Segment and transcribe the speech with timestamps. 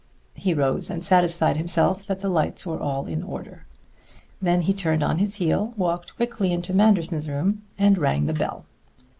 [0.33, 3.67] He rose, and satisfied himself that the lights were all in order.
[4.41, 8.65] Then he turned on his heel, walked quickly into Manderson's room, and rang the bell.